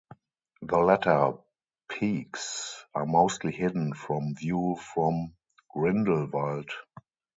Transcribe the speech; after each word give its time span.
The 0.63 0.79
latter 0.79 1.33
peaks 1.87 2.85
are 2.95 3.05
mostly 3.05 3.51
hidden 3.51 3.93
from 3.93 4.33
view 4.33 4.75
from 4.95 5.35
Grindelwald. 5.75 6.71